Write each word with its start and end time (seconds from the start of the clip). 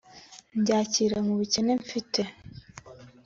mbyakira 0.59 1.17
mu 1.25 1.33
bukene 1.39 1.73
mfite 1.83 2.21